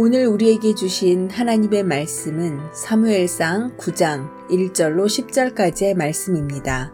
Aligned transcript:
오늘 0.00 0.28
우리에게 0.28 0.76
주신 0.76 1.28
하나님의 1.28 1.82
말씀은 1.82 2.72
사무엘상 2.72 3.76
9장 3.78 4.46
1절로 4.48 5.06
10절까지의 5.06 5.96
말씀입니다. 5.96 6.92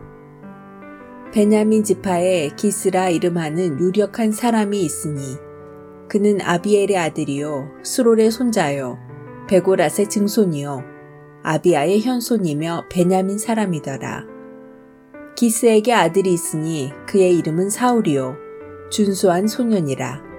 베냐민 1.31 1.85
지파에 1.85 2.53
기스라 2.57 3.11
이름하는 3.11 3.79
유력한 3.79 4.33
사람이 4.33 4.81
있으니 4.81 5.37
그는 6.09 6.41
아비엘의 6.41 6.97
아들이요 6.97 7.73
수롤의 7.83 8.31
손자요 8.31 8.97
베고라스의 9.49 10.09
증손이요 10.09 10.83
아비아의 11.43 12.01
현손이며 12.01 12.87
베냐민 12.91 13.37
사람이더라. 13.37 14.25
기스에게 15.37 15.93
아들이 15.93 16.33
있으니 16.33 16.91
그의 17.07 17.37
이름은 17.37 17.69
사울이요 17.69 18.39
준수한 18.91 19.47
소년이라. 19.47 20.34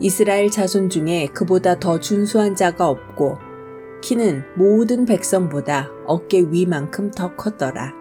이스라엘 0.00 0.50
자손 0.50 0.90
중에 0.90 1.28
그보다 1.32 1.78
더 1.78 1.98
준수한 1.98 2.54
자가 2.54 2.88
없고 2.88 3.38
키는 4.00 4.44
모든 4.56 5.04
백성보다 5.04 5.90
어깨 6.06 6.40
위만큼 6.40 7.10
더 7.10 7.34
컸더라. 7.34 7.92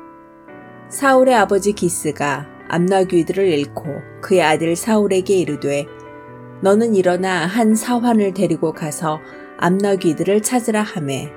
사울의 0.90 1.36
아버지 1.36 1.74
기스가 1.74 2.48
암나귀들을 2.70 3.48
잃고 3.48 3.86
그의 4.22 4.41
아들 4.41 4.76
사울에게 4.76 5.38
이르되 5.38 5.88
너는 6.62 6.96
일어나 6.96 7.46
한 7.46 7.76
사환을 7.76 8.34
데리고 8.34 8.74
가서 8.74 9.20
암나귀들을 9.58 10.41
찾으라 10.41 10.82
하매 10.82 11.32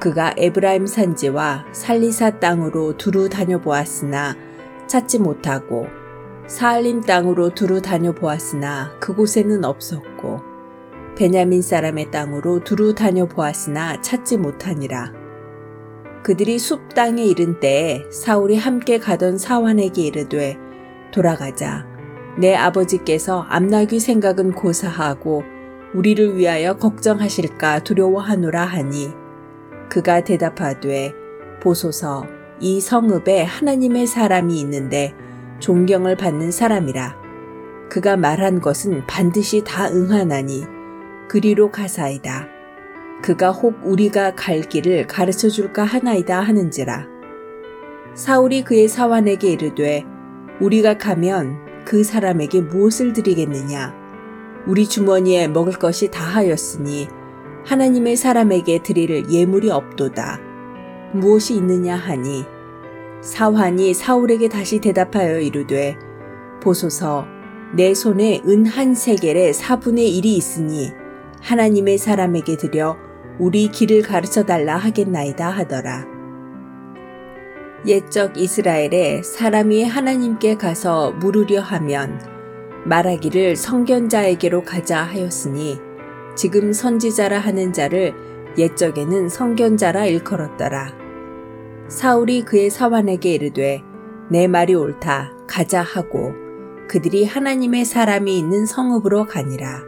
그가 0.00 0.34
에브라임 0.36 0.86
산지와 0.86 1.66
살리사 1.72 2.38
땅으로 2.40 2.96
두루 2.96 3.28
다녀보았으나 3.28 4.36
찾지 4.86 5.18
못하고 5.18 5.86
사알림 6.50 7.02
땅으로 7.02 7.50
두루 7.50 7.80
다녀보았으나 7.80 8.98
그곳에는 8.98 9.64
없었고 9.64 10.40
베냐민 11.16 11.62
사람의 11.62 12.10
땅으로 12.10 12.64
두루 12.64 12.92
다녀보았으나 12.92 14.00
찾지 14.00 14.36
못하니라. 14.38 15.12
그들이 16.24 16.58
숲 16.58 16.92
땅에 16.92 17.24
이른 17.24 17.60
때에 17.60 18.02
사울이 18.10 18.56
함께 18.56 18.98
가던 18.98 19.38
사환에게 19.38 20.02
이르되 20.02 20.58
돌아가자. 21.12 21.86
내 22.36 22.56
아버지께서 22.56 23.42
암나귀 23.42 24.00
생각은 24.00 24.50
고사하고 24.50 25.44
우리를 25.94 26.36
위하여 26.36 26.76
걱정하실까 26.78 27.84
두려워하노라 27.84 28.64
하니 28.64 29.12
그가 29.88 30.24
대답하되 30.24 31.14
보소서 31.62 32.26
이 32.58 32.80
성읍에 32.80 33.44
하나님의 33.44 34.08
사람이 34.08 34.58
있는데 34.58 35.14
존경을 35.60 36.16
받는 36.16 36.50
사람이라. 36.50 37.16
그가 37.88 38.16
말한 38.16 38.60
것은 38.60 39.06
반드시 39.06 39.62
다 39.64 39.88
응하나니 39.88 40.64
그리로 41.28 41.70
가사이다. 41.70 42.48
그가 43.22 43.50
혹 43.50 43.78
우리가 43.84 44.34
갈 44.34 44.62
길을 44.62 45.06
가르쳐 45.06 45.48
줄까 45.48 45.84
하나이다 45.84 46.40
하는지라. 46.40 47.06
사울이 48.14 48.64
그의 48.64 48.88
사환에게 48.88 49.52
이르되 49.52 50.04
우리가 50.60 50.98
가면 50.98 51.84
그 51.84 52.02
사람에게 52.02 52.62
무엇을 52.62 53.12
드리겠느냐? 53.12 53.94
우리 54.66 54.86
주머니에 54.86 55.48
먹을 55.48 55.72
것이 55.74 56.10
다 56.10 56.24
하였으니 56.24 57.08
하나님의 57.64 58.16
사람에게 58.16 58.82
드릴 58.82 59.30
예물이 59.30 59.70
없도다. 59.70 60.40
무엇이 61.12 61.54
있느냐 61.56 61.96
하니 61.96 62.44
사환이 63.20 63.94
사울에게 63.94 64.48
다시 64.48 64.78
대답하여 64.80 65.40
이르되 65.40 65.96
보소서 66.62 67.26
내 67.74 67.94
손에 67.94 68.42
은 68.46 68.66
한 68.66 68.94
세겔의 68.94 69.52
4분의 69.52 70.10
1이 70.20 70.24
있으니 70.24 70.90
하나님의 71.42 71.98
사람에게 71.98 72.56
드려 72.56 72.96
우리 73.38 73.68
길을 73.68 74.02
가르쳐 74.02 74.44
달라 74.44 74.76
하겠나이다 74.76 75.48
하더라. 75.48 76.06
옛적 77.86 78.36
이스라엘에 78.36 79.22
사람이 79.22 79.84
하나님께 79.84 80.56
가서 80.56 81.12
물으려 81.12 81.62
하면 81.62 82.20
말하기를 82.84 83.56
성견자에게로 83.56 84.64
가자 84.64 85.02
하였으니 85.02 85.78
지금 86.34 86.72
선지자라 86.72 87.38
하는 87.38 87.72
자를 87.72 88.14
옛적에는 88.58 89.28
성견자라 89.28 90.06
일컬었더라. 90.06 90.99
사울이 91.90 92.44
그의 92.44 92.70
사환에게 92.70 93.34
이르되 93.34 93.82
내 94.30 94.46
말이 94.46 94.74
옳다 94.74 95.32
가자 95.46 95.82
하고 95.82 96.32
그들이 96.88 97.24
하나님의 97.24 97.84
사람이 97.84 98.38
있는 98.38 98.64
성읍으로 98.64 99.26
가니라. 99.26 99.82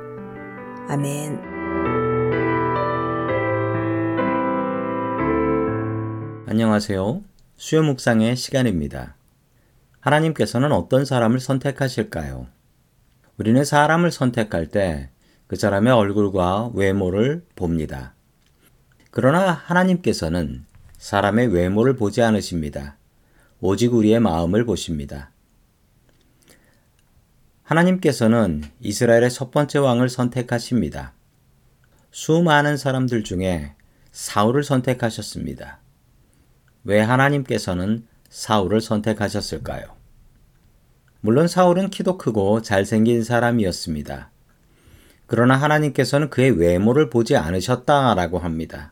아멘. 0.88 1.40
안녕하세요. 6.46 7.22
수요 7.56 7.82
묵상의 7.82 8.36
시간입니다. 8.36 9.16
하나님께서는 10.00 10.72
어떤 10.72 11.04
사람을 11.04 11.40
선택하실까요? 11.40 12.46
우리는 13.38 13.64
사람을 13.64 14.10
선택할 14.10 14.66
때 14.66 15.12
그 15.52 15.56
사람의 15.56 15.92
얼굴과 15.92 16.70
외모를 16.72 17.44
봅니다. 17.56 18.14
그러나 19.10 19.52
하나님께서는 19.52 20.64
사람의 21.02 21.48
외모를 21.48 21.96
보지 21.96 22.22
않으십니다. 22.22 22.96
오직 23.60 23.92
우리의 23.92 24.20
마음을 24.20 24.64
보십니다. 24.64 25.32
하나님께서는 27.64 28.62
이스라엘의 28.78 29.28
첫 29.32 29.50
번째 29.50 29.80
왕을 29.80 30.08
선택하십니다. 30.08 31.12
수많은 32.12 32.76
사람들 32.76 33.24
중에 33.24 33.74
사울을 34.12 34.62
선택하셨습니다. 34.62 35.80
왜 36.84 37.00
하나님께서는 37.00 38.06
사울을 38.28 38.80
선택하셨을까요? 38.80 39.86
물론 41.20 41.48
사울은 41.48 41.90
키도 41.90 42.16
크고 42.16 42.62
잘생긴 42.62 43.24
사람이었습니다. 43.24 44.30
그러나 45.26 45.56
하나님께서는 45.56 46.30
그의 46.30 46.52
외모를 46.52 47.10
보지 47.10 47.36
않으셨다라고 47.36 48.38
합니다. 48.38 48.91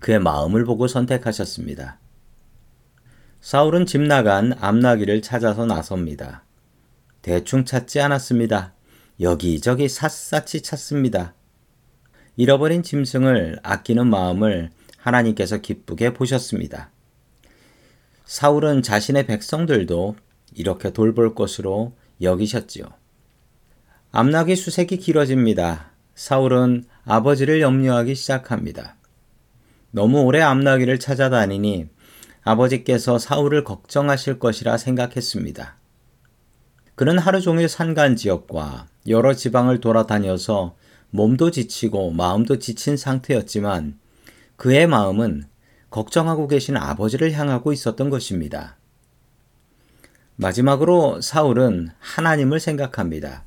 그의 0.00 0.18
마음을 0.18 0.64
보고 0.64 0.86
선택하셨습니다. 0.88 1.98
사울은 3.40 3.86
집 3.86 4.00
나간 4.00 4.52
암나귀를 4.60 5.22
찾아서 5.22 5.66
나섭니다. 5.66 6.44
대충 7.22 7.64
찾지 7.64 8.00
않았습니다. 8.00 8.74
여기저기 9.20 9.88
샅샅이 9.88 10.62
찾습니다. 10.62 11.34
잃어버린 12.36 12.82
짐승을 12.82 13.60
아끼는 13.62 14.08
마음을 14.08 14.70
하나님께서 14.98 15.58
기쁘게 15.58 16.12
보셨습니다. 16.12 16.90
사울은 18.24 18.82
자신의 18.82 19.26
백성들도 19.26 20.16
이렇게 20.54 20.92
돌볼 20.92 21.34
것으로 21.34 21.94
여기셨지요. 22.20 22.84
암나귀 24.10 24.56
수색이 24.56 24.98
길어집니다. 24.98 25.92
사울은 26.14 26.84
아버지를 27.04 27.60
염려하기 27.60 28.14
시작합니다. 28.14 28.96
너무 29.96 30.20
오래 30.24 30.42
암나귀를 30.42 30.98
찾아다니니 30.98 31.88
아버지께서 32.44 33.18
사울을 33.18 33.64
걱정하실 33.64 34.38
것이라 34.38 34.76
생각했습니다. 34.76 35.78
그는 36.94 37.16
하루 37.16 37.40
종일 37.40 37.66
산간 37.66 38.14
지역과 38.14 38.88
여러 39.08 39.32
지방을 39.32 39.80
돌아다녀서 39.80 40.76
몸도 41.08 41.50
지치고 41.50 42.10
마음도 42.10 42.58
지친 42.58 42.98
상태였지만 42.98 43.98
그의 44.56 44.86
마음은 44.86 45.44
걱정하고 45.88 46.46
계신 46.46 46.76
아버지를 46.76 47.32
향하고 47.32 47.72
있었던 47.72 48.10
것입니다. 48.10 48.76
마지막으로 50.34 51.22
사울은 51.22 51.88
하나님을 52.00 52.60
생각합니다. 52.60 53.44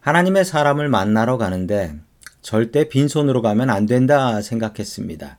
하나님의 0.00 0.44
사람을 0.44 0.88
만나러 0.88 1.38
가는데 1.38 2.00
절대 2.42 2.88
빈손으로 2.88 3.40
가면 3.40 3.70
안 3.70 3.86
된다 3.86 4.42
생각했습니다. 4.42 5.38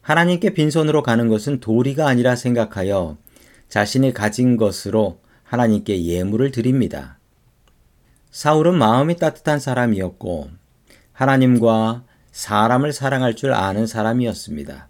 하나님께 0.00 0.54
빈손으로 0.54 1.02
가는 1.02 1.28
것은 1.28 1.60
도리가 1.60 2.08
아니라 2.08 2.34
생각하여 2.34 3.18
자신이 3.68 4.12
가진 4.12 4.56
것으로 4.56 5.20
하나님께 5.44 6.04
예물을 6.04 6.50
드립니다. 6.52 7.18
사울은 8.30 8.76
마음이 8.76 9.16
따뜻한 9.16 9.60
사람이었고 9.60 10.50
하나님과 11.12 12.04
사람을 12.32 12.92
사랑할 12.92 13.36
줄 13.36 13.52
아는 13.52 13.86
사람이었습니다. 13.86 14.88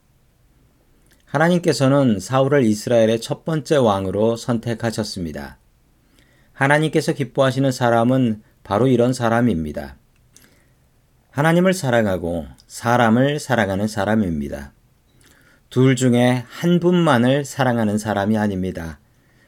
하나님께서는 1.24 2.20
사울을 2.20 2.64
이스라엘의 2.64 3.20
첫 3.20 3.44
번째 3.44 3.76
왕으로 3.76 4.36
선택하셨습니다. 4.36 5.58
하나님께서 6.52 7.12
기뻐하시는 7.12 7.72
사람은 7.72 8.42
바로 8.62 8.86
이런 8.86 9.12
사람입니다. 9.12 9.96
하나님을 11.30 11.72
사랑하고 11.74 12.46
사람을 12.66 13.38
사랑하는 13.38 13.86
사람입니다. 13.86 14.72
둘 15.68 15.94
중에 15.94 16.44
한 16.48 16.80
분만을 16.80 17.44
사랑하는 17.44 17.98
사람이 17.98 18.36
아닙니다. 18.36 18.98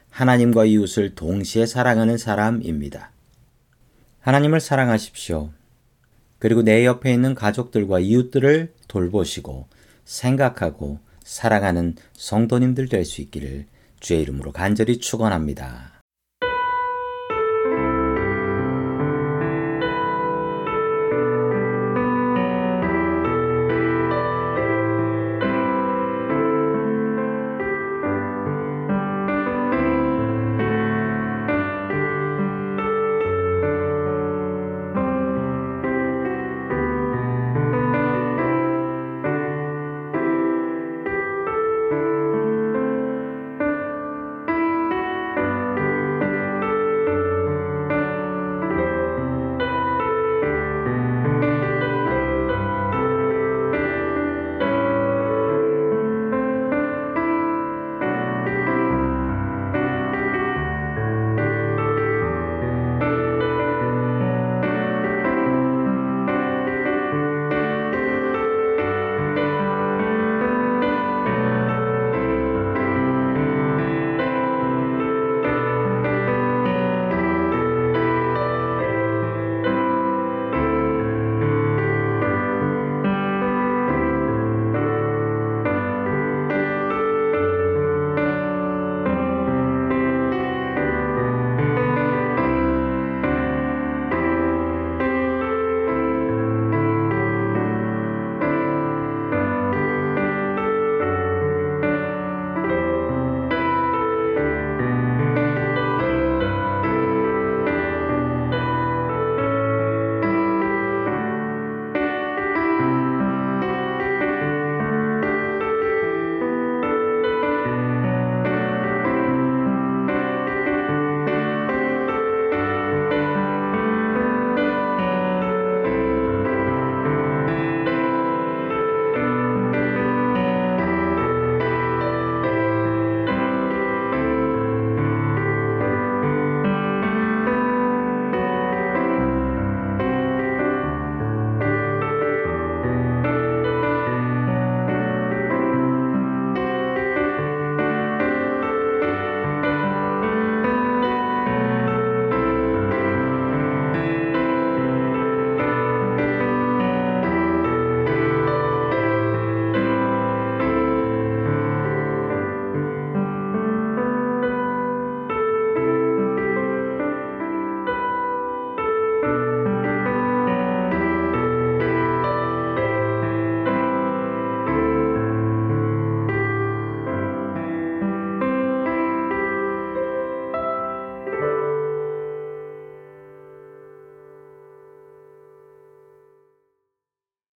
하나님과 0.09 0.65
이웃을 0.65 1.15
동시에 1.15 1.65
사랑하는 1.65 2.17
사람입니다. 2.17 3.11
하나님을 4.21 4.61
사랑하십시오. 4.61 5.51
그리고 6.39 6.61
내 6.61 6.85
옆에 6.85 7.11
있는 7.13 7.35
가족들과 7.35 7.99
이웃들을 7.99 8.73
돌보시고 8.87 9.67
생각하고 10.05 10.99
사랑하는 11.23 11.95
성도님들 12.13 12.87
될 12.87 13.03
수 13.05 13.21
있기를 13.21 13.65
주의 13.99 14.21
이름으로 14.21 14.51
간절히 14.51 14.99
축원합니다. 14.99 15.93